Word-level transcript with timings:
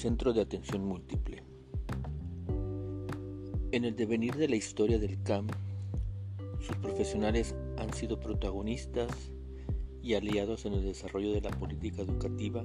Centro 0.00 0.32
de 0.32 0.40
Atención 0.40 0.82
Múltiple. 0.82 1.42
En 3.70 3.84
el 3.84 3.94
devenir 3.96 4.34
de 4.34 4.48
la 4.48 4.56
historia 4.56 4.98
del 4.98 5.22
CAM, 5.22 5.46
sus 6.58 6.74
profesionales 6.76 7.54
han 7.76 7.92
sido 7.92 8.18
protagonistas 8.18 9.10
y 10.02 10.14
aliados 10.14 10.64
en 10.64 10.72
el 10.72 10.84
desarrollo 10.84 11.34
de 11.34 11.42
la 11.42 11.50
política 11.50 12.00
educativa 12.00 12.64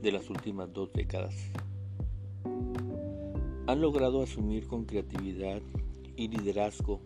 de 0.00 0.12
las 0.12 0.30
últimas 0.30 0.72
dos 0.72 0.92
décadas. 0.92 1.34
Han 3.66 3.80
logrado 3.80 4.22
asumir 4.22 4.68
con 4.68 4.84
creatividad 4.84 5.60
y 6.14 6.28
liderazgo 6.28 7.00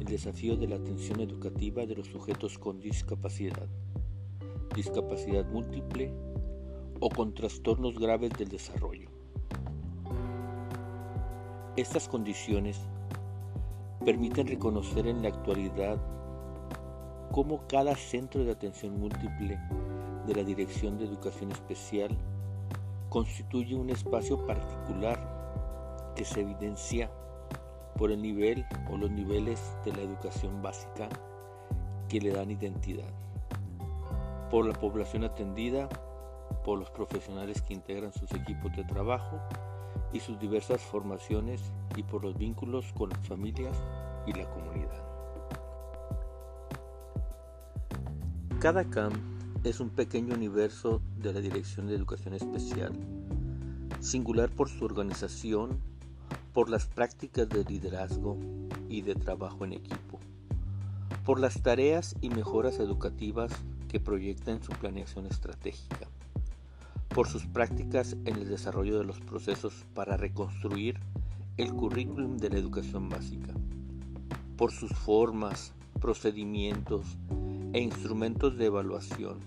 el 0.00 0.06
desafío 0.06 0.56
de 0.56 0.66
la 0.66 0.74
atención 0.74 1.20
educativa 1.20 1.86
de 1.86 1.94
los 1.94 2.08
sujetos 2.08 2.58
con 2.58 2.80
discapacidad, 2.80 3.68
discapacidad 4.74 5.48
múltiple 5.52 6.12
o 7.04 7.08
con 7.10 7.34
trastornos 7.34 7.98
graves 7.98 8.30
del 8.38 8.48
desarrollo. 8.48 9.10
Estas 11.76 12.08
condiciones 12.08 12.80
permiten 14.04 14.46
reconocer 14.46 15.08
en 15.08 15.20
la 15.20 15.30
actualidad 15.30 15.98
cómo 17.32 17.66
cada 17.66 17.96
centro 17.96 18.44
de 18.44 18.52
atención 18.52 19.00
múltiple 19.00 19.58
de 20.28 20.34
la 20.34 20.44
Dirección 20.44 20.96
de 20.96 21.06
Educación 21.06 21.50
Especial 21.50 22.16
constituye 23.08 23.74
un 23.74 23.90
espacio 23.90 24.46
particular 24.46 26.12
que 26.14 26.24
se 26.24 26.42
evidencia 26.42 27.10
por 27.98 28.12
el 28.12 28.22
nivel 28.22 28.64
o 28.92 28.96
los 28.96 29.10
niveles 29.10 29.60
de 29.84 29.92
la 29.92 30.02
educación 30.02 30.62
básica 30.62 31.08
que 32.08 32.20
le 32.20 32.30
dan 32.30 32.52
identidad, 32.52 33.10
por 34.52 34.66
la 34.66 34.74
población 34.74 35.24
atendida 35.24 35.88
por 36.64 36.78
los 36.78 36.90
profesionales 36.90 37.62
que 37.62 37.74
integran 37.74 38.12
sus 38.12 38.32
equipos 38.32 38.74
de 38.76 38.84
trabajo 38.84 39.40
y 40.12 40.20
sus 40.20 40.38
diversas 40.38 40.80
formaciones 40.80 41.60
y 41.96 42.02
por 42.02 42.22
los 42.22 42.36
vínculos 42.36 42.92
con 42.92 43.10
las 43.10 43.26
familias 43.26 43.76
y 44.26 44.32
la 44.32 44.48
comunidad. 44.50 45.02
Cada 48.60 48.84
CAM 48.84 49.12
es 49.64 49.80
un 49.80 49.90
pequeño 49.90 50.34
universo 50.34 51.00
de 51.18 51.32
la 51.32 51.40
Dirección 51.40 51.86
de 51.86 51.96
Educación 51.96 52.34
Especial, 52.34 52.92
singular 54.00 54.50
por 54.50 54.68
su 54.68 54.84
organización, 54.84 55.80
por 56.52 56.68
las 56.68 56.86
prácticas 56.86 57.48
de 57.48 57.64
liderazgo 57.64 58.38
y 58.88 59.02
de 59.02 59.14
trabajo 59.14 59.64
en 59.64 59.72
equipo, 59.72 60.20
por 61.24 61.40
las 61.40 61.62
tareas 61.62 62.14
y 62.20 62.28
mejoras 62.28 62.78
educativas 62.78 63.52
que 63.88 64.00
proyecta 64.00 64.52
en 64.52 64.62
su 64.62 64.72
planeación 64.72 65.26
estratégica 65.26 66.08
por 67.14 67.28
sus 67.28 67.46
prácticas 67.46 68.16
en 68.24 68.36
el 68.36 68.48
desarrollo 68.48 68.98
de 68.98 69.04
los 69.04 69.20
procesos 69.20 69.84
para 69.94 70.16
reconstruir 70.16 70.98
el 71.58 71.72
currículum 71.72 72.38
de 72.38 72.48
la 72.48 72.58
educación 72.58 73.10
básica, 73.10 73.52
por 74.56 74.72
sus 74.72 74.92
formas, 74.92 75.74
procedimientos 76.00 77.18
e 77.74 77.80
instrumentos 77.80 78.56
de 78.56 78.66
evaluación. 78.66 79.40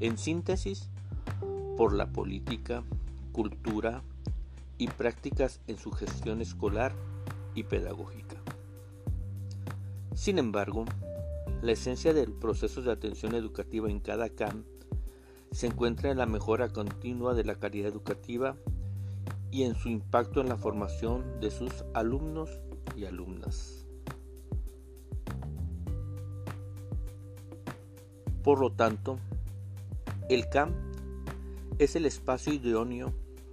En 0.00 0.16
síntesis, 0.16 0.88
por 1.76 1.92
la 1.92 2.10
política, 2.10 2.82
cultura 3.32 4.02
y 4.78 4.88
prácticas 4.88 5.60
en 5.66 5.76
su 5.76 5.90
gestión 5.90 6.40
escolar 6.40 6.92
y 7.54 7.64
pedagógica. 7.64 8.36
Sin 10.14 10.38
embargo, 10.38 10.86
la 11.60 11.72
esencia 11.72 12.14
del 12.14 12.32
proceso 12.32 12.80
de 12.80 12.92
atención 12.92 13.34
educativa 13.34 13.90
en 13.90 14.00
cada 14.00 14.30
CAM 14.30 14.64
se 15.50 15.66
encuentra 15.66 16.10
en 16.10 16.18
la 16.18 16.26
mejora 16.26 16.68
continua 16.68 17.34
de 17.34 17.44
la 17.44 17.54
calidad 17.56 17.88
educativa 17.88 18.56
y 19.50 19.62
en 19.62 19.74
su 19.74 19.88
impacto 19.88 20.40
en 20.40 20.48
la 20.48 20.56
formación 20.56 21.40
de 21.40 21.50
sus 21.50 21.72
alumnos 21.94 22.50
y 22.96 23.04
alumnas. 23.06 23.86
Por 28.42 28.60
lo 28.60 28.72
tanto, 28.72 29.18
el 30.28 30.48
CAM 30.48 30.72
es 31.78 31.96
el 31.96 32.06
espacio 32.06 32.52
idóneo 32.52 33.12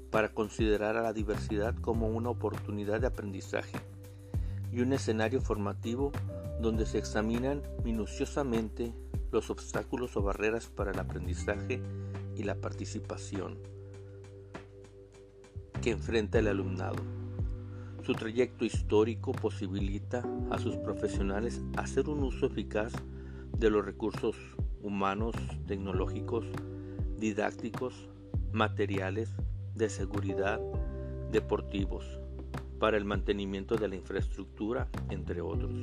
para 0.09 0.33
considerar 0.33 0.95
a 0.95 1.01
la 1.01 1.13
diversidad 1.13 1.75
como 1.75 2.07
una 2.07 2.29
oportunidad 2.29 3.01
de 3.01 3.07
aprendizaje 3.07 3.77
y 4.71 4.81
un 4.81 4.93
escenario 4.93 5.41
formativo 5.41 6.11
donde 6.61 6.85
se 6.85 6.97
examinan 6.97 7.61
minuciosamente 7.83 8.93
los 9.35 9.49
obstáculos 9.49 10.15
o 10.15 10.21
barreras 10.21 10.67
para 10.67 10.91
el 10.91 10.99
aprendizaje 10.99 11.81
y 12.37 12.43
la 12.43 12.55
participación 12.55 13.57
que 15.81 15.91
enfrenta 15.91 16.39
el 16.39 16.47
alumnado. 16.47 17.03
Su 18.01 18.13
trayecto 18.13 18.63
histórico 18.63 19.33
posibilita 19.33 20.23
a 20.51 20.57
sus 20.57 20.77
profesionales 20.77 21.61
hacer 21.75 22.07
un 22.07 22.23
uso 22.23 22.45
eficaz 22.45 22.93
de 23.57 23.69
los 23.69 23.83
recursos 23.83 24.37
humanos, 24.81 25.35
tecnológicos, 25.67 26.45
didácticos, 27.17 28.07
materiales, 28.53 29.31
de 29.75 29.89
seguridad, 29.89 30.61
deportivos, 31.29 32.05
para 32.79 32.95
el 32.95 33.03
mantenimiento 33.03 33.75
de 33.75 33.89
la 33.89 33.95
infraestructura, 33.95 34.87
entre 35.09 35.41
otros 35.41 35.73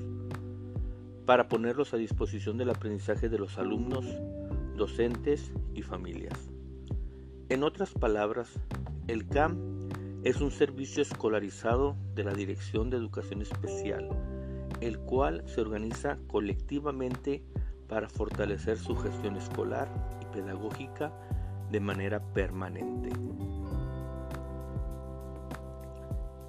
para 1.27 1.49
ponerlos 1.49 1.94
a 1.94 1.97
disposición 1.97 2.59
del 2.59 2.71
aprendizaje 2.71 3.28
de 3.28 3.38
los 3.38 3.59
alumnos, 3.59 4.05
docentes 4.77 5.53
y 5.75 5.83
familias. 5.83 6.50
En 7.49 7.62
otras 7.62 7.93
palabras, 7.93 8.49
el 9.09 9.28
CAM 9.28 9.88
es 10.25 10.41
un 10.41 10.50
servicio 10.50 11.03
escolarizado 11.03 11.97
de 12.15 12.25
la 12.25 12.32
Dirección 12.32 12.91
de 12.91 12.97
Educación 12.97 13.43
Especial, 13.43 14.09
el 14.81 14.99
cual 14.99 15.43
se 15.47 15.61
organiza 15.61 16.19
colectivamente 16.28 17.43
para 17.88 18.09
fortalecer 18.09 18.78
su 18.78 18.97
gestión 18.97 19.37
escolar 19.37 19.88
y 20.21 20.25
pedagógica 20.34 21.12
de 21.71 21.81
manera 21.81 22.22
permanente. 22.32 23.11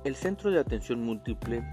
El 0.04 0.16
Centro 0.16 0.52
de 0.52 0.60
Atención 0.60 1.02
Múltiple 1.02 1.64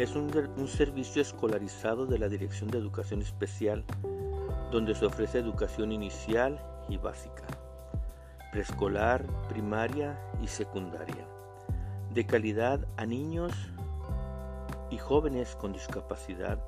es 0.00 0.16
un, 0.16 0.66
servicio 0.66 1.20
escolarizado 1.20 2.06
de 2.06 2.18
la 2.18 2.30
Dirección 2.30 2.70
de 2.70 2.78
Educación 2.78 3.20
Especial 3.20 3.84
donde 4.72 4.94
se 4.94 5.04
ofrece 5.04 5.38
educación 5.38 5.92
inicial 5.92 6.58
y 6.88 6.96
básica, 6.96 7.44
preescolar, 8.50 9.26
primaria 9.50 10.18
y 10.40 10.46
secundaria, 10.46 11.26
de 12.14 12.24
calidad 12.24 12.80
a 12.96 13.04
niños 13.04 13.52
y 14.88 14.96
jóvenes 14.96 15.54
con 15.56 15.74
discapacidad, 15.74 16.58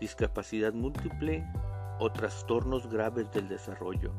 discapacidad 0.00 0.72
múltiple 0.72 1.46
o 2.00 2.10
trastornos 2.10 2.90
graves 2.90 3.30
del 3.30 3.46
desarrollo, 3.46 4.10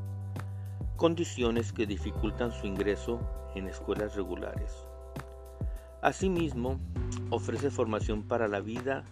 condiciones 0.95 1.73
que 1.73 1.85
dificultan 1.85 2.53
su 2.53 2.65
ingreso 2.65 3.19
en 3.55 3.67
escuelas 3.67 4.15
regulares. 4.15 4.87
Asimismo, 6.01 6.79
ofrece 7.29 7.69
formación 7.69 8.23
para 8.23 8.47
la 8.47 8.59
vida 8.59 9.03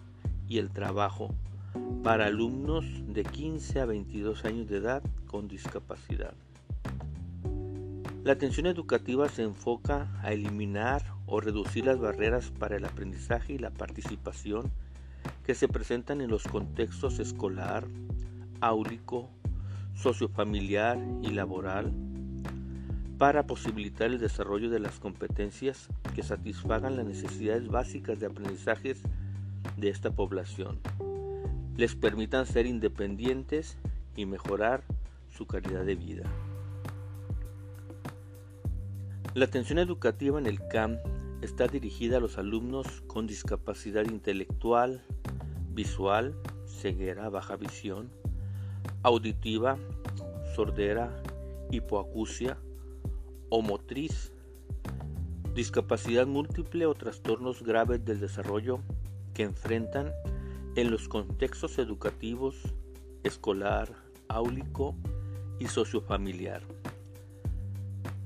y 0.48 0.58
el 0.58 0.70
trabajo 0.70 1.34
para 2.02 2.26
alumnos 2.26 2.84
de 3.08 3.24
15 3.24 3.80
a 3.80 3.86
22 3.86 4.44
años 4.44 4.68
de 4.68 4.78
edad 4.78 5.02
con 5.26 5.48
discapacidad. 5.48 6.34
La 8.24 8.32
atención 8.32 8.66
educativa 8.66 9.28
se 9.28 9.42
enfoca 9.42 10.08
a 10.22 10.32
eliminar 10.32 11.02
o 11.26 11.40
reducir 11.40 11.84
las 11.84 11.98
barreras 11.98 12.50
para 12.58 12.76
el 12.76 12.84
aprendizaje 12.84 13.52
y 13.52 13.58
la 13.58 13.70
participación 13.70 14.70
que 15.44 15.54
se 15.54 15.68
presentan 15.68 16.20
en 16.20 16.30
los 16.30 16.44
contextos 16.44 17.18
escolar, 17.18 17.86
áulico, 18.60 19.28
sociofamiliar 19.94 20.98
y 21.22 21.30
laboral 21.30 21.92
para 23.18 23.46
posibilitar 23.46 24.08
el 24.08 24.18
desarrollo 24.18 24.68
de 24.68 24.78
las 24.78 24.98
competencias 24.98 25.88
que 26.14 26.22
satisfagan 26.22 26.96
las 26.96 27.06
necesidades 27.06 27.68
básicas 27.68 28.20
de 28.20 28.26
aprendizajes 28.26 29.00
de 29.76 29.88
esta 29.88 30.10
población, 30.10 30.80
les 31.76 31.94
permitan 31.94 32.46
ser 32.46 32.66
independientes 32.66 33.78
y 34.16 34.26
mejorar 34.26 34.82
su 35.30 35.46
calidad 35.46 35.84
de 35.84 35.94
vida. 35.94 36.24
La 39.34 39.46
atención 39.46 39.78
educativa 39.78 40.38
en 40.38 40.46
el 40.46 40.66
CAM 40.68 40.98
está 41.42 41.68
dirigida 41.68 42.16
a 42.16 42.20
los 42.20 42.38
alumnos 42.38 43.02
con 43.06 43.26
discapacidad 43.26 44.06
intelectual, 44.06 45.02
visual, 45.72 46.34
ceguera, 46.66 47.28
baja 47.28 47.56
visión, 47.56 48.10
auditiva, 49.02 49.76
sordera, 50.54 51.22
hipoacusia, 51.70 52.56
o 53.56 53.62
motriz, 53.62 54.32
discapacidad 55.54 56.26
múltiple 56.26 56.84
o 56.84 56.94
trastornos 56.94 57.62
graves 57.62 58.04
del 58.04 58.20
desarrollo 58.20 58.80
que 59.32 59.44
enfrentan 59.44 60.12
en 60.74 60.90
los 60.90 61.08
contextos 61.08 61.78
educativos, 61.78 62.54
escolar, 63.24 63.88
áulico 64.28 64.94
y 65.58 65.68
sociofamiliar. 65.68 66.64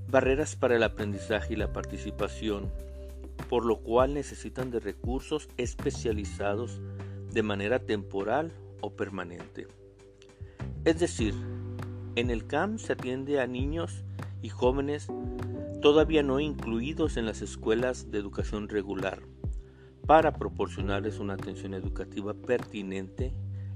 Barreras 0.08 0.56
para 0.56 0.74
el 0.74 0.82
aprendizaje 0.82 1.52
y 1.52 1.56
la 1.56 1.72
participación, 1.72 2.68
por 3.48 3.64
lo 3.64 3.82
cual 3.82 4.14
necesitan 4.14 4.72
de 4.72 4.80
recursos 4.80 5.48
especializados 5.58 6.80
de 7.30 7.44
manera 7.44 7.78
temporal 7.78 8.50
o 8.80 8.96
permanente. 8.96 9.68
Es 10.84 10.98
decir, 10.98 11.34
en 12.16 12.30
el 12.30 12.48
CAM 12.48 12.80
se 12.80 12.94
atiende 12.94 13.38
a 13.38 13.46
niños 13.46 14.02
y 14.42 14.48
jóvenes 14.48 15.08
todavía 15.80 16.22
no 16.22 16.40
incluidos 16.40 17.16
en 17.16 17.26
las 17.26 17.42
escuelas 17.42 18.10
de 18.10 18.18
educación 18.18 18.68
regular 18.68 19.22
para 20.06 20.32
proporcionarles 20.32 21.18
una 21.18 21.34
atención 21.34 21.74
educativa 21.74 22.34
pertinente 22.34 23.32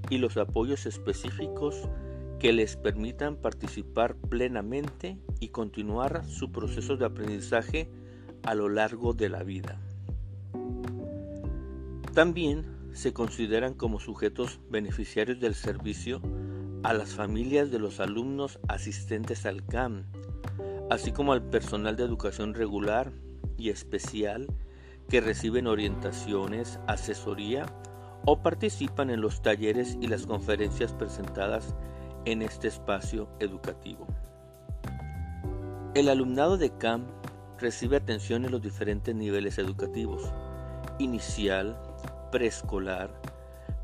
y 0.09 0.17
los 0.17 0.37
apoyos 0.37 0.85
específicos 0.85 1.87
que 2.39 2.53
les 2.53 2.75
permitan 2.75 3.37
participar 3.37 4.15
plenamente 4.15 5.17
y 5.39 5.49
continuar 5.49 6.25
su 6.25 6.51
proceso 6.51 6.97
de 6.97 7.05
aprendizaje 7.05 7.89
a 8.43 8.53
lo 8.53 8.69
largo 8.69 9.13
de 9.13 9.29
la 9.29 9.43
vida. 9.43 9.79
También 12.13 12.65
se 12.93 13.13
consideran 13.13 13.73
como 13.73 13.99
sujetos 13.99 14.59
beneficiarios 14.69 15.39
del 15.39 15.55
servicio 15.55 16.21
a 16.83 16.93
las 16.93 17.13
familias 17.13 17.71
de 17.71 17.79
los 17.79 17.99
alumnos 17.99 18.59
asistentes 18.67 19.45
al 19.45 19.65
CAM, 19.65 20.05
así 20.89 21.11
como 21.11 21.33
al 21.33 21.43
personal 21.43 21.95
de 21.95 22.03
educación 22.03 22.53
regular 22.53 23.11
y 23.57 23.69
especial 23.69 24.47
que 25.09 25.21
reciben 25.21 25.67
orientaciones, 25.67 26.79
asesoría 26.87 27.65
o 28.25 28.41
participan 28.41 29.09
en 29.09 29.21
los 29.21 29.41
talleres 29.41 29.97
y 30.01 30.07
las 30.07 30.25
conferencias 30.25 30.93
presentadas 30.93 31.75
en 32.25 32.41
este 32.41 32.67
espacio 32.67 33.29
educativo. 33.39 34.07
El 35.93 36.09
alumnado 36.09 36.57
de 36.57 36.75
CAM 36.77 37.05
recibe 37.59 37.97
atención 37.97 38.45
en 38.45 38.51
los 38.51 38.61
diferentes 38.61 39.13
niveles 39.15 39.57
educativos, 39.59 40.23
inicial, 40.99 41.79
preescolar, 42.31 43.09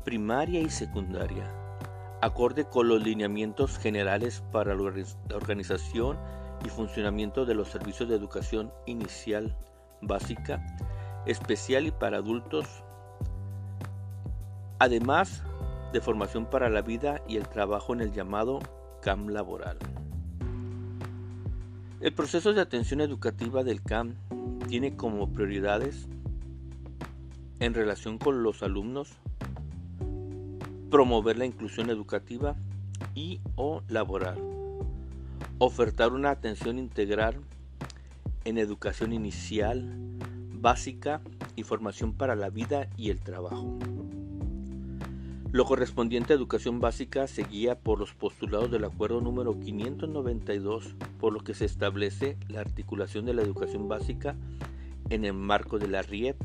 primaria 0.04 0.60
y 0.60 0.68
secundaria, 0.68 1.50
acorde 2.20 2.64
con 2.64 2.88
los 2.88 3.02
lineamientos 3.02 3.78
generales 3.78 4.42
para 4.52 4.74
la 4.74 4.82
organización 5.34 6.18
y 6.64 6.68
funcionamiento 6.68 7.44
de 7.44 7.54
los 7.54 7.68
servicios 7.68 8.08
de 8.08 8.16
educación 8.16 8.72
inicial, 8.86 9.56
básica, 10.00 10.64
especial 11.26 11.86
y 11.86 11.90
para 11.90 12.18
adultos, 12.18 12.66
además 14.78 15.42
de 15.92 16.00
formación 16.00 16.46
para 16.46 16.70
la 16.70 16.82
vida 16.82 17.22
y 17.28 17.36
el 17.36 17.48
trabajo 17.48 17.92
en 17.92 18.00
el 18.00 18.12
llamado 18.12 18.60
CAM 19.02 19.28
laboral. 19.28 19.78
El 22.00 22.12
proceso 22.14 22.52
de 22.52 22.60
atención 22.60 23.00
educativa 23.00 23.62
del 23.62 23.82
CAM 23.82 24.16
tiene 24.68 24.96
como 24.96 25.32
prioridades 25.32 26.08
en 27.60 27.74
relación 27.74 28.18
con 28.18 28.42
los 28.42 28.62
alumnos 28.62 29.18
promover 30.90 31.38
la 31.38 31.46
inclusión 31.46 31.88
educativa 31.88 32.54
y 33.14 33.40
o 33.56 33.82
laboral, 33.88 34.36
ofertar 35.64 36.12
una 36.12 36.30
atención 36.30 36.76
integral 36.76 37.36
en 38.44 38.58
educación 38.58 39.12
inicial, 39.12 39.94
básica 40.50 41.20
y 41.54 41.62
formación 41.62 42.14
para 42.14 42.34
la 42.34 42.50
vida 42.50 42.88
y 42.96 43.10
el 43.10 43.20
trabajo. 43.20 43.78
Lo 45.52 45.64
correspondiente 45.64 46.32
a 46.32 46.36
educación 46.36 46.80
básica 46.80 47.28
se 47.28 47.44
guía 47.44 47.78
por 47.78 48.00
los 48.00 48.12
postulados 48.12 48.72
del 48.72 48.84
acuerdo 48.84 49.20
número 49.20 49.60
592, 49.60 50.96
por 51.20 51.32
lo 51.32 51.44
que 51.44 51.54
se 51.54 51.66
establece 51.66 52.36
la 52.48 52.60
articulación 52.60 53.24
de 53.24 53.34
la 53.34 53.42
educación 53.42 53.86
básica 53.86 54.34
en 55.10 55.24
el 55.24 55.34
marco 55.34 55.78
de 55.78 55.86
la 55.86 56.02
RIEP 56.02 56.42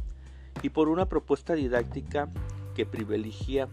y 0.61 0.69
por 0.69 0.89
una 0.89 1.07
propuesta 1.07 1.55
didáctica 1.55 2.29
que 2.75 2.85
privilegia 2.85 3.67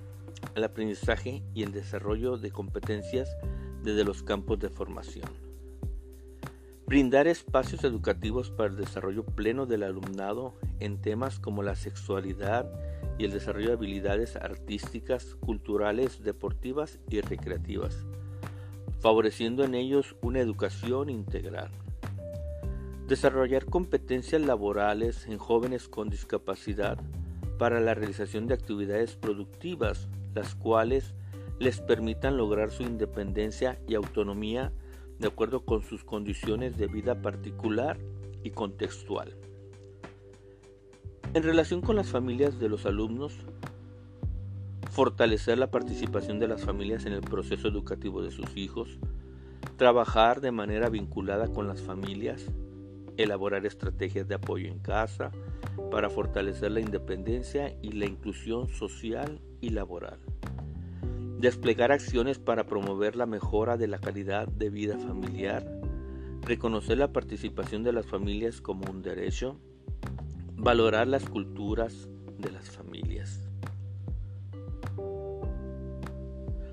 el 0.55 0.65
aprendizaje 0.65 1.43
y 1.53 1.65
el 1.65 1.73
desarrollo 1.73 2.39
de 2.39 2.51
competencias 2.51 3.29
desde 3.85 4.05
los 4.05 4.25
campos 4.25 4.59
de 4.59 4.71
formación. 4.71 5.29
Brindar 6.87 7.29
espacios 7.29 7.85
educativos 7.85 8.51
para 8.51 8.71
el 8.71 8.77
desarrollo 8.77 9.25
pleno 9.25 9.67
del 9.67 9.85
alumnado 9.85 10.55
en 10.81 11.01
temas 11.01 11.39
como 11.39 11.63
la 11.63 11.77
sexualidad, 11.77 12.69
y 13.19 13.25
el 13.25 13.31
desarrollo 13.31 13.69
de 13.69 13.75
habilidades 13.75 14.37
artísticas, 14.37 15.37
culturales, 15.41 16.23
deportivas 16.23 16.99
y 17.09 17.21
recreativas, 17.21 18.05
favoreciendo 19.01 19.65
en 19.65 19.75
ellos 19.75 20.17
una 20.21 20.41
educación 20.41 21.11
integral. 21.11 21.71
Desarrollar 23.07 23.67
competencias 23.67 24.41
laborales 24.43 25.27
en 25.27 25.39
jóvenes 25.39 25.89
con 25.89 26.09
discapacidad 26.09 26.99
para 27.59 27.81
la 27.81 27.95
realización 27.95 28.47
de 28.47 28.55
actividades 28.55 29.15
productivas, 29.15 30.09
las 30.35 30.55
cuales 30.55 31.15
les 31.59 31.81
permitan 31.81 32.37
lograr 32.37 32.71
su 32.71 32.83
independencia 32.83 33.79
y 33.87 33.95
autonomía 33.95 34.73
de 35.19 35.29
acuerdo 35.29 35.65
con 35.65 35.83
sus 35.83 36.05
condiciones 36.05 36.77
de 36.77 36.87
vida 36.87 37.21
particular 37.23 37.99
y 38.43 38.51
contextual. 38.51 39.37
En 41.33 41.43
relación 41.43 41.81
con 41.81 41.97
las 41.97 42.09
familias 42.09 42.59
de 42.59 42.69
los 42.69 42.87
alumnos, 42.87 43.35
fortalecer 44.91 45.59
la 45.59 45.71
participación 45.71 46.39
de 46.39 46.49
las 46.49 46.63
familias 46.63 47.07
en 47.07 47.13
el 47.13 47.23
proceso 47.23 47.67
educativo 47.67 48.23
de 48.23 48.31
sus 48.31 48.57
hijos, 48.57 48.99
trabajar 49.77 50.41
de 50.41 50.53
manera 50.53 50.89
vinculada 50.89 51.49
con 51.49 51.67
las 51.67 51.83
familias, 51.83 52.47
elaborar 53.17 53.67
estrategias 53.67 54.29
de 54.29 54.37
apoyo 54.37 54.69
en 54.69 54.79
casa 54.79 55.33
para 55.91 56.11
fortalecer 56.11 56.71
la 56.71 56.81
independencia 56.81 57.77
y 57.83 57.93
la 57.93 58.07
inclusión 58.07 58.69
social 58.69 59.41
y 59.61 59.71
laboral. 59.71 60.21
Desplegar 61.45 61.93
acciones 61.93 62.39
para 62.39 62.65
promover 62.65 63.17
la 63.17 63.27
mejora 63.27 63.77
de 63.77 63.87
la 63.87 63.99
calidad 63.99 64.49
de 64.49 64.71
vida 64.71 64.97
familiar. 64.97 65.63
Reconocer 66.41 66.97
la 66.97 67.13
participación 67.13 67.83
de 67.83 67.93
las 67.93 68.07
familias 68.07 68.63
como 68.63 68.91
un 68.91 69.03
derecho 69.03 69.61
Valorar 70.57 71.07
las 71.07 71.29
culturas 71.29 72.09
de 72.39 72.51
las 72.51 72.71
familias. 72.71 73.47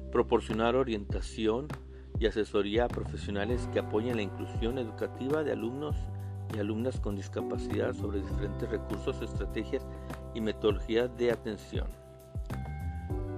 Proporcionar 0.09 0.77
orientación 0.77 1.67
y 2.17 2.27
asesoría 2.27 2.85
a 2.85 2.87
profesionales 2.87 3.67
que 3.73 3.79
apoyen 3.79 4.15
la 4.15 4.21
inclusión 4.21 4.77
educativa 4.77 5.43
de 5.43 5.51
alumnos 5.51 5.97
y 6.55 6.59
alumnas 6.59 6.97
con 7.01 7.17
discapacidad 7.17 7.93
sobre 7.93 8.21
diferentes 8.21 8.69
recursos, 8.69 9.21
estrategias 9.21 9.85
y 10.33 10.39
metodologías 10.39 11.13
de 11.17 11.33
atención. 11.33 12.00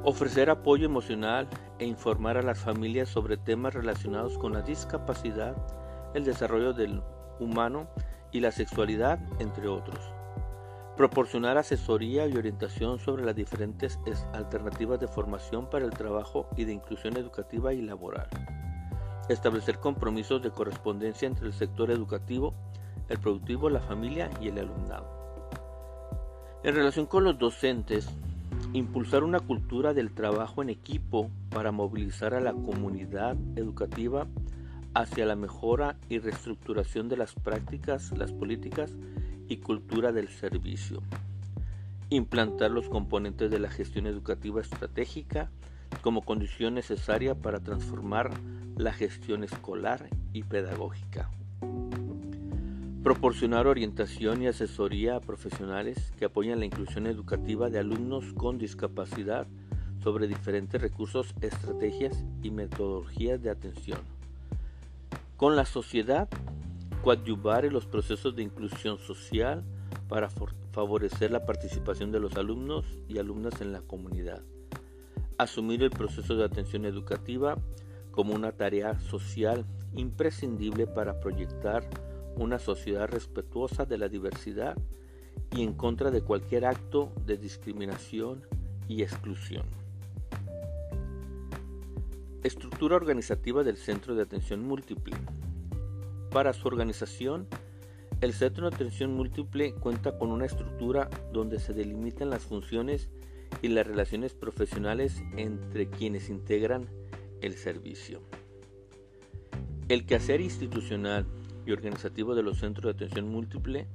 Ofrecer 0.03 0.49
apoyo 0.49 0.85
emocional 0.85 1.47
e 1.79 1.85
informar 1.85 2.37
a 2.37 2.41
las 2.41 2.59
familias 2.59 3.09
sobre 3.09 3.37
temas 3.37 3.73
relacionados 3.73 4.37
con 4.37 4.53
la 4.53 4.61
discapacidad, 4.61 5.55
el 6.13 6.25
desarrollo 6.25 6.73
del 6.73 7.01
humano 7.39 7.87
y 8.31 8.41
la 8.41 8.51
sexualidad, 8.51 9.19
entre 9.39 9.67
otros 9.67 10.13
proporcionar 10.95 11.57
asesoría 11.57 12.27
y 12.27 12.37
orientación 12.37 12.99
sobre 12.99 13.25
las 13.25 13.35
diferentes 13.35 13.97
alternativas 14.33 14.99
de 14.99 15.07
formación 15.07 15.69
para 15.69 15.85
el 15.85 15.91
trabajo 15.91 16.47
y 16.55 16.65
de 16.65 16.73
inclusión 16.73 17.17
educativa 17.17 17.73
y 17.73 17.81
laboral, 17.81 18.27
establecer 19.27 19.79
compromisos 19.79 20.41
de 20.43 20.51
correspondencia 20.51 21.27
entre 21.27 21.47
el 21.47 21.53
sector 21.53 21.89
educativo, 21.89 22.53
el 23.09 23.19
productivo, 23.19 23.69
la 23.69 23.79
familia 23.79 24.29
y 24.39 24.49
el 24.49 24.59
alumnado. 24.59 25.07
En 26.63 26.75
relación 26.75 27.07
con 27.07 27.23
los 27.23 27.39
docentes, 27.39 28.07
impulsar 28.73 29.23
una 29.23 29.39
cultura 29.39 29.93
del 29.93 30.11
trabajo 30.11 30.63
en 30.63 30.69
equipo 30.69 31.29
para 31.49 31.71
movilizar 31.71 32.33
a 32.33 32.39
la 32.39 32.53
comunidad 32.53 33.37
educativa 33.55 34.25
hacia 34.95 35.27
la 35.27 35.35
mejora 35.35 35.95
y 36.09 36.17
reestructuración 36.17 37.07
de 37.07 37.17
las 37.17 37.35
prácticas, 37.35 38.11
las 38.17 38.31
políticas 38.31 38.91
y 39.47 39.57
cultura 39.57 40.11
del 40.11 40.27
servicio. 40.27 41.03
Implantar 42.09 42.71
los 42.71 42.89
componentes 42.89 43.51
de 43.51 43.59
la 43.59 43.69
gestión 43.69 44.07
educativa 44.07 44.61
estratégica 44.61 45.51
como 46.01 46.23
condición 46.23 46.73
necesaria 46.73 47.35
para 47.35 47.59
transformar 47.59 48.31
la 48.75 48.91
gestión 48.91 49.43
escolar 49.43 50.09
y 50.33 50.43
pedagógica. 50.43 51.29
Proporcionar 53.03 53.67
orientación 53.67 54.41
y 54.41 54.47
asesoría 54.47 55.17
a 55.17 55.19
profesionales 55.19 56.13
que 56.17 56.23
apoyan 56.23 56.59
la 56.59 56.65
inclusión 56.65 57.05
educativa 57.05 57.69
de 57.69 57.79
alumnos 57.79 58.31
con 58.31 58.57
discapacidad 58.57 59.45
sobre 60.01 60.25
diferentes 60.25 60.81
recursos, 60.81 61.35
estrategias 61.41 62.23
y 62.41 62.51
metodologías 62.51 63.43
de 63.43 63.49
atención. 63.49 63.99
Con 65.35 65.57
la 65.57 65.65
sociedad 65.65 66.29
coadyuvar 67.01 67.65
en 67.65 67.73
los 67.73 67.85
procesos 67.85 68.37
de 68.37 68.43
inclusión 68.43 68.97
social 68.99 69.65
para 70.07 70.29
favorecer 70.71 71.29
la 71.29 71.45
participación 71.45 72.09
de 72.13 72.21
los 72.21 72.37
alumnos 72.37 72.85
y 73.09 73.17
alumnas 73.17 73.59
en 73.59 73.73
la 73.73 73.81
comunidad. 73.81 74.43
Asumir 75.37 75.83
el 75.83 75.89
proceso 75.89 76.37
de 76.37 76.45
atención 76.45 76.85
educativa 76.85 77.57
como 78.11 78.33
una 78.33 78.53
tarea 78.53 78.97
social 79.01 79.65
imprescindible 79.93 80.87
para 80.87 81.19
proyectar 81.19 81.83
una 82.35 82.59
sociedad 82.59 83.07
respetuosa 83.07 83.85
de 83.85 83.97
la 83.97 84.09
diversidad 84.09 84.77
y 85.55 85.63
en 85.63 85.73
contra 85.73 86.11
de 86.11 86.21
cualquier 86.21 86.65
acto 86.65 87.11
de 87.25 87.37
discriminación 87.37 88.45
y 88.87 89.03
exclusión. 89.03 89.65
Estructura 92.43 92.95
organizativa 92.95 93.63
del 93.63 93.77
Centro 93.77 94.15
de 94.15 94.23
Atención 94.23 94.65
Múltiple. 94.67 95.15
Para 96.29 96.53
su 96.53 96.67
organización, 96.67 97.47
el 98.19 98.33
Centro 98.33 98.69
de 98.69 98.75
Atención 98.75 99.13
Múltiple 99.13 99.73
cuenta 99.75 100.17
con 100.17 100.31
una 100.31 100.45
estructura 100.45 101.09
donde 101.31 101.59
se 101.59 101.73
delimitan 101.73 102.29
las 102.29 102.43
funciones 102.43 103.09
y 103.61 103.67
las 103.67 103.85
relaciones 103.85 104.33
profesionales 104.33 105.21
entre 105.37 105.89
quienes 105.89 106.29
integran 106.29 106.89
el 107.41 107.53
servicio. 107.55 108.21
El 109.89 110.05
quehacer 110.05 110.41
institucional 110.41 111.25
y 111.65 111.71
organizativo 111.71 112.35
de 112.35 112.43
los 112.43 112.59
centros 112.59 112.85
de 112.85 112.91
atención 112.91 113.29
múltiple 113.29 113.87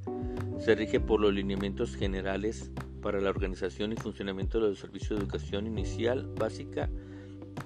se 0.59 0.75
rige 0.75 1.01
por 1.01 1.21
los 1.21 1.33
lineamientos 1.33 1.95
generales 1.95 2.71
para 3.03 3.21
la 3.21 3.31
organización 3.31 3.93
y 3.93 3.97
funcionamiento 3.97 4.61
de 4.61 4.71
los 4.71 4.79
servicios 4.79 5.19
de 5.19 5.25
educación 5.25 5.67
inicial, 5.67 6.29
básica, 6.39 6.91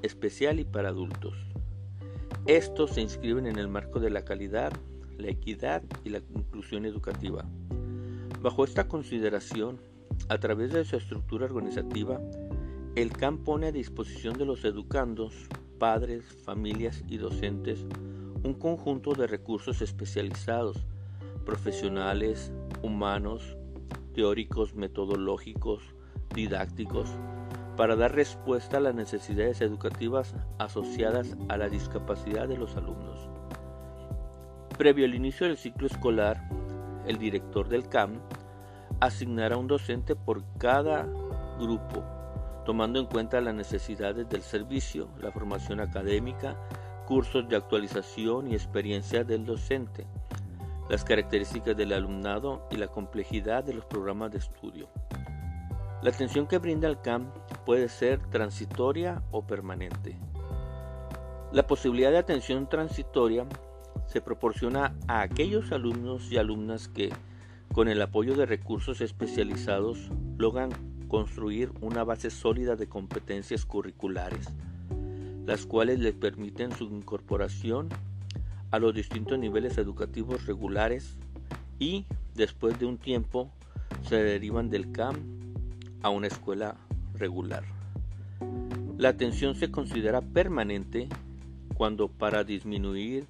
especial 0.02 0.60
y 0.60 0.64
para 0.64 0.90
adultos. 0.90 1.34
Estos 2.46 2.92
se 2.92 3.00
inscriben 3.00 3.46
en 3.46 3.58
el 3.58 3.68
marco 3.68 4.00
de 4.00 4.10
la 4.10 4.24
calidad, 4.24 4.72
la 5.18 5.28
equidad 5.28 5.82
y 6.04 6.10
la 6.10 6.20
inclusión 6.34 6.84
educativa. 6.84 7.44
Bajo 8.40 8.64
esta 8.64 8.88
consideración, 8.88 9.78
a 10.28 10.38
través 10.38 10.72
de 10.72 10.84
su 10.84 10.96
estructura 10.96 11.46
organizativa, 11.46 12.20
el 12.94 13.12
CAM 13.12 13.38
pone 13.38 13.68
a 13.68 13.72
disposición 13.72 14.36
de 14.36 14.44
los 14.44 14.64
educandos, 14.64 15.34
padres, 15.78 16.24
familias 16.44 17.02
y 17.08 17.16
docentes 17.16 17.86
un 18.44 18.54
conjunto 18.54 19.14
de 19.14 19.26
recursos 19.26 19.82
especializados, 19.82 20.84
profesionales, 21.44 22.52
humanos, 22.82 23.56
teóricos, 24.14 24.74
metodológicos, 24.74 25.82
didácticos, 26.34 27.08
para 27.76 27.96
dar 27.96 28.14
respuesta 28.14 28.76
a 28.76 28.80
las 28.80 28.94
necesidades 28.94 29.60
educativas 29.60 30.34
asociadas 30.58 31.36
a 31.48 31.56
la 31.56 31.68
discapacidad 31.68 32.48
de 32.48 32.58
los 32.58 32.76
alumnos. 32.76 33.30
Previo 34.76 35.04
al 35.04 35.14
inicio 35.14 35.46
del 35.46 35.56
ciclo 35.56 35.86
escolar, 35.86 36.48
el 37.06 37.18
director 37.18 37.68
del 37.68 37.88
CAM 37.88 38.20
asignará 39.00 39.56
un 39.56 39.66
docente 39.66 40.14
por 40.16 40.44
cada 40.58 41.08
grupo, 41.58 42.04
tomando 42.64 43.00
en 43.00 43.06
cuenta 43.06 43.40
las 43.40 43.54
necesidades 43.54 44.28
del 44.28 44.42
servicio, 44.42 45.08
la 45.20 45.32
formación 45.32 45.80
académica, 45.80 46.56
cursos 47.12 47.46
de 47.46 47.56
actualización 47.56 48.50
y 48.50 48.54
experiencia 48.54 49.22
del 49.22 49.44
docente, 49.44 50.06
las 50.88 51.04
características 51.04 51.76
del 51.76 51.92
alumnado 51.92 52.66
y 52.70 52.76
la 52.76 52.88
complejidad 52.88 53.62
de 53.62 53.74
los 53.74 53.84
programas 53.84 54.32
de 54.32 54.38
estudio. 54.38 54.88
La 56.02 56.08
atención 56.08 56.46
que 56.46 56.56
brinda 56.56 56.88
el 56.88 57.02
CAM 57.02 57.30
puede 57.66 57.90
ser 57.90 58.18
transitoria 58.30 59.22
o 59.30 59.46
permanente. 59.46 60.16
La 61.52 61.66
posibilidad 61.66 62.12
de 62.12 62.16
atención 62.16 62.66
transitoria 62.66 63.44
se 64.06 64.22
proporciona 64.22 64.96
a 65.06 65.20
aquellos 65.20 65.70
alumnos 65.70 66.32
y 66.32 66.38
alumnas 66.38 66.88
que, 66.88 67.12
con 67.74 67.88
el 67.88 68.00
apoyo 68.00 68.36
de 68.36 68.46
recursos 68.46 69.02
especializados, 69.02 70.08
logran 70.38 70.70
construir 71.08 71.72
una 71.82 72.04
base 72.04 72.30
sólida 72.30 72.74
de 72.74 72.88
competencias 72.88 73.66
curriculares 73.66 74.48
las 75.46 75.66
cuales 75.66 75.98
les 76.00 76.14
permiten 76.14 76.72
su 76.72 76.84
incorporación 76.84 77.88
a 78.70 78.78
los 78.78 78.94
distintos 78.94 79.38
niveles 79.38 79.78
educativos 79.78 80.46
regulares 80.46 81.18
y 81.78 82.06
después 82.34 82.78
de 82.78 82.86
un 82.86 82.98
tiempo 82.98 83.50
se 84.08 84.16
derivan 84.16 84.70
del 84.70 84.92
CAM 84.92 85.16
a 86.02 86.10
una 86.10 86.26
escuela 86.26 86.76
regular. 87.14 87.64
La 88.98 89.10
atención 89.10 89.54
se 89.54 89.70
considera 89.70 90.20
permanente 90.20 91.08
cuando 91.74 92.08
para 92.08 92.44
disminuir 92.44 93.26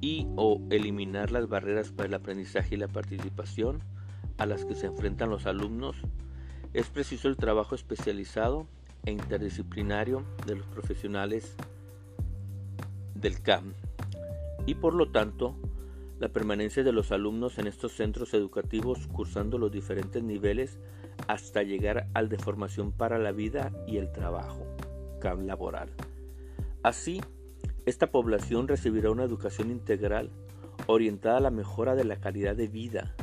y 0.00 0.26
o 0.36 0.60
eliminar 0.70 1.30
las 1.30 1.48
barreras 1.48 1.90
para 1.90 2.08
el 2.08 2.14
aprendizaje 2.14 2.74
y 2.74 2.78
la 2.78 2.88
participación 2.88 3.80
a 4.38 4.46
las 4.46 4.64
que 4.64 4.74
se 4.74 4.86
enfrentan 4.86 5.30
los 5.30 5.46
alumnos 5.46 5.96
es 6.72 6.88
preciso 6.88 7.28
el 7.28 7.36
trabajo 7.36 7.74
especializado 7.74 8.66
e 9.04 9.12
interdisciplinario 9.12 10.24
de 10.46 10.56
los 10.56 10.66
profesionales 10.66 11.56
del 13.14 13.40
CAM 13.42 13.74
y 14.66 14.74
por 14.74 14.94
lo 14.94 15.10
tanto 15.10 15.56
la 16.18 16.28
permanencia 16.28 16.82
de 16.82 16.92
los 16.92 17.12
alumnos 17.12 17.58
en 17.58 17.66
estos 17.66 17.92
centros 17.92 18.34
educativos 18.34 19.06
cursando 19.06 19.56
los 19.56 19.72
diferentes 19.72 20.22
niveles 20.22 20.78
hasta 21.28 21.62
llegar 21.62 22.08
al 22.14 22.28
de 22.28 22.38
formación 22.38 22.92
para 22.92 23.18
la 23.18 23.32
vida 23.32 23.72
y 23.86 23.96
el 23.96 24.12
trabajo, 24.12 24.66
CAM 25.20 25.46
laboral. 25.46 25.88
Así, 26.82 27.20
esta 27.86 28.10
población 28.10 28.68
recibirá 28.68 29.10
una 29.10 29.24
educación 29.24 29.70
integral 29.70 30.30
orientada 30.86 31.38
a 31.38 31.40
la 31.40 31.50
mejora 31.50 31.94
de 31.94 32.04
la 32.04 32.16
calidad 32.16 32.54
de 32.54 32.68
vida, 32.68 33.14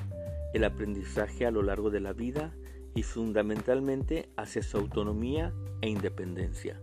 el 0.53 0.63
aprendizaje 0.63 1.45
a 1.45 1.51
lo 1.51 1.61
largo 1.61 1.89
de 1.89 1.99
la 1.99 2.13
vida 2.13 2.51
y 2.97 3.03
fundamentalmente 3.03 4.27
hacia 4.37 4.63
su 4.63 4.75
autonomía 4.75 5.53
e 5.81 5.87
independencia. 5.87 6.81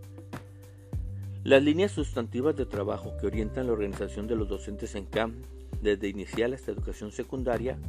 Las 1.42 1.60
líneas 1.60 1.90
sustantivas 1.90 2.54
de 2.54 2.66
trabajo 2.66 3.16
que 3.20 3.26
orientan 3.26 3.66
la 3.66 3.72
organización 3.72 4.28
de 4.28 4.36
los 4.36 4.48
docentes 4.48 4.94
en 4.94 5.06
CAM, 5.06 5.34
desde 5.82 6.06
inicial 6.06 6.54
hasta 6.54 6.70
educación 6.70 7.10
secundaria, 7.10 7.80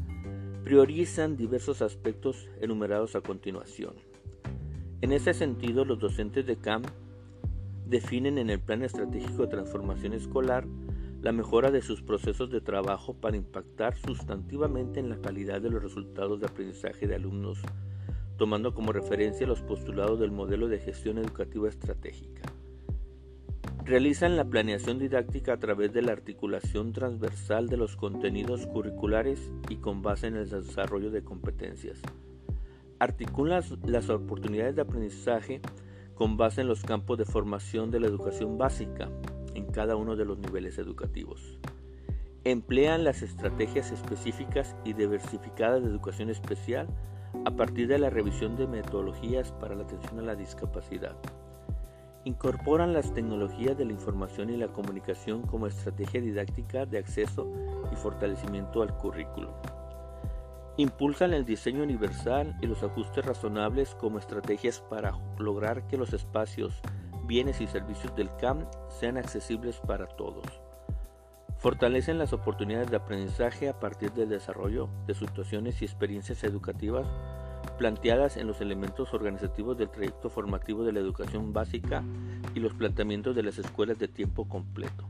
priorizan 0.63 1.38
diversos 1.38 1.84
aspectos 1.84 2.50
enumerados 2.62 3.15
a 3.15 3.22
continuación. 3.22 3.94
En 5.01 5.12
ese 5.12 5.36
sentido, 5.36 5.86
los 5.86 6.00
docentes 6.00 6.48
de 6.48 6.55
CAM 6.55 6.82
definen 7.86 8.39
en 8.39 8.50
el 8.50 8.60
Plan 8.60 8.82
Estratégico 8.82 9.44
de 9.44 9.50
Transformación 9.50 10.13
Escolar 10.13 10.65
la 11.22 11.32
mejora 11.32 11.70
de 11.70 11.84
sus 11.84 12.01
procesos 12.01 12.50
de 12.50 12.60
trabajo 12.60 13.13
para 13.13 13.38
impactar 13.38 13.96
sustantivamente 13.96 15.00
en 15.00 15.10
la 15.10 15.22
calidad 15.22 15.62
de 15.62 15.70
los 15.70 15.84
resultados 15.84 16.39
de 16.39 16.48
aprendizaje 16.48 17.05
de 17.05 17.13
alumnos 17.13 17.60
tomando 18.37 18.73
como 18.73 18.91
referencia 18.91 19.47
los 19.47 19.61
postulados 19.61 20.19
del 20.19 20.31
modelo 20.31 20.67
de 20.67 20.79
gestión 20.79 21.17
educativa 21.17 21.69
estratégica. 21.69 22.41
Realizan 23.85 24.35
la 24.35 24.45
planeación 24.45 24.97
didáctica 24.97 25.53
a 25.53 25.59
través 25.59 25.93
de 25.93 26.01
la 26.01 26.11
articulación 26.11 26.91
transversal 26.91 27.67
de 27.67 27.77
los 27.77 27.95
contenidos 27.95 28.65
curriculares 28.65 29.51
y 29.69 29.75
con 29.75 30.01
base 30.01 30.27
en 30.27 30.35
el 30.35 30.49
desarrollo 30.49 31.11
de 31.11 31.23
competencias. 31.23 32.01
Articulan 32.97 33.63
las 33.85 34.09
oportunidades 34.09 34.75
de 34.75 34.81
aprendizaje 34.81 35.61
con 36.15 36.35
base 36.35 36.61
en 36.61 36.67
los 36.67 36.81
campos 36.81 37.17
de 37.17 37.25
formación 37.25 37.91
de 37.91 37.99
la 37.99 38.07
educación 38.07 38.57
básica 38.57 39.09
en 39.53 39.65
cada 39.67 39.95
uno 39.95 40.15
de 40.15 40.25
los 40.25 40.39
niveles 40.39 40.79
educativos. 40.79 41.59
Emplean 42.43 43.03
las 43.03 43.21
estrategias 43.21 43.91
específicas 43.91 44.75
y 44.83 44.93
diversificadas 44.93 45.83
de 45.83 45.89
educación 45.89 46.29
especial 46.29 46.87
a 47.45 47.51
partir 47.51 47.87
de 47.87 47.99
la 47.99 48.09
revisión 48.09 48.55
de 48.55 48.67
metodologías 48.67 49.51
para 49.51 49.75
la 49.75 49.83
atención 49.83 50.19
a 50.19 50.23
la 50.23 50.35
discapacidad. 50.35 51.15
Incorporan 52.23 52.93
las 52.93 53.13
tecnologías 53.13 53.77
de 53.77 53.85
la 53.85 53.93
información 53.93 54.49
y 54.49 54.57
la 54.57 54.69
comunicación 54.69 55.43
como 55.43 55.67
estrategia 55.67 56.21
didáctica 56.21 56.85
de 56.85 56.97
acceso 56.97 57.47
y 57.91 57.95
fortalecimiento 57.95 58.81
al 58.81 58.97
currículo. 58.97 59.53
Impulsan 60.77 61.33
el 61.33 61.45
diseño 61.45 61.83
universal 61.83 62.57
y 62.61 62.67
los 62.67 62.83
ajustes 62.83 63.25
razonables 63.25 63.95
como 63.95 64.17
estrategias 64.17 64.81
para 64.89 65.13
lograr 65.37 65.87
que 65.87 65.97
los 65.97 66.13
espacios, 66.13 66.81
bienes 67.27 67.61
y 67.61 67.67
servicios 67.67 68.15
del 68.15 68.35
CAM 68.37 68.65
sean 68.89 69.17
accesibles 69.17 69.79
para 69.87 70.07
todos. 70.07 70.64
Fortalecen 71.65 72.19
las 72.19 72.31
oportunidades 72.31 72.91
de 72.91 72.98
aprendizaje 72.98 73.69
a 73.69 73.79
partir 73.79 74.12
del 74.12 74.29
desarrollo 74.29 74.88
de 75.07 75.15
situaciones 75.15 75.81
y 75.81 75.86
experiencias 75.86 76.43
educativas 76.43 77.07
planteadas 77.79 78.38
en 78.38 78.45
los 78.45 78.62
elementos 78.62 79.15
organizativos 79.15 79.75
del 79.75 79.89
trayecto 79.89 80.29
formativo 80.29 80.84
de 80.84 80.93
la 80.93 81.00
educación 81.00 81.53
básica 81.53 82.03
y 82.53 82.60
los 82.60 82.75
planteamientos 82.75 83.36
de 83.36 83.41
las 83.41 83.57
escuelas 83.57 83.98
de 83.98 84.07
tiempo 84.07 84.48
completo. 84.48 85.10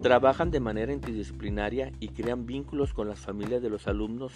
Trabajan 0.00 0.50
de 0.50 0.60
manera 0.60 0.94
interdisciplinaria 0.94 1.92
y 2.00 2.08
crean 2.08 2.46
vínculos 2.46 2.94
con 2.94 3.10
las 3.10 3.18
familias 3.18 3.60
de 3.60 3.68
los 3.68 3.86
alumnos, 3.86 4.32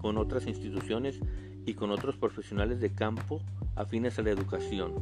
con 0.00 0.18
otras 0.18 0.46
instituciones 0.46 1.18
y 1.66 1.74
con 1.74 1.90
otros 1.90 2.16
profesionales 2.16 2.78
de 2.78 2.94
campo 2.94 3.40
afines 3.74 4.20
a 4.20 4.22
la 4.22 4.30
educación, 4.30 4.92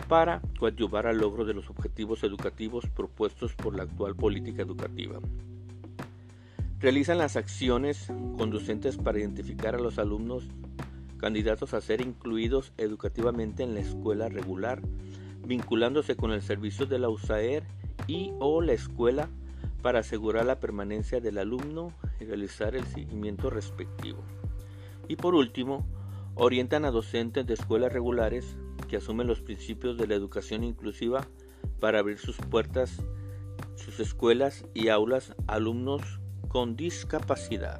para 0.00 0.40
coadyuvar 0.58 1.06
al 1.06 1.18
logro 1.18 1.44
de 1.44 1.54
los 1.54 1.70
objetivos 1.70 2.24
educativos 2.24 2.86
propuestos 2.88 3.54
por 3.54 3.76
la 3.76 3.84
actual 3.84 4.14
política 4.14 4.62
educativa. 4.62 5.18
Realizan 6.80 7.18
las 7.18 7.36
acciones 7.36 8.06
conducentes 8.38 8.96
para 8.96 9.18
identificar 9.18 9.74
a 9.74 9.80
los 9.80 9.98
alumnos 9.98 10.48
candidatos 11.18 11.74
a 11.74 11.80
ser 11.80 12.00
incluidos 12.00 12.72
educativamente 12.78 13.62
en 13.62 13.74
la 13.74 13.80
escuela 13.80 14.28
regular, 14.28 14.80
vinculándose 15.46 16.16
con 16.16 16.32
el 16.32 16.40
servicio 16.40 16.86
de 16.86 16.98
la 16.98 17.10
USAER 17.10 17.64
y 18.06 18.32
o 18.38 18.62
la 18.62 18.72
escuela 18.72 19.28
para 19.82 20.00
asegurar 20.00 20.46
la 20.46 20.60
permanencia 20.60 21.20
del 21.20 21.38
alumno 21.38 21.92
y 22.18 22.24
realizar 22.24 22.74
el 22.74 22.84
seguimiento 22.84 23.50
respectivo. 23.50 24.22
Y 25.08 25.16
por 25.16 25.34
último, 25.34 25.86
orientan 26.34 26.84
a 26.84 26.90
docentes 26.90 27.46
de 27.46 27.54
escuelas 27.54 27.92
regulares 27.92 28.56
que 28.90 28.96
asumen 28.96 29.28
los 29.28 29.40
principios 29.40 29.96
de 29.96 30.08
la 30.08 30.16
educación 30.16 30.64
inclusiva 30.64 31.28
para 31.78 32.00
abrir 32.00 32.18
sus 32.18 32.36
puertas, 32.38 32.96
sus 33.76 34.00
escuelas 34.00 34.64
y 34.74 34.88
aulas 34.88 35.32
a 35.46 35.54
alumnos 35.54 36.02
con 36.48 36.74
discapacidad. 36.74 37.78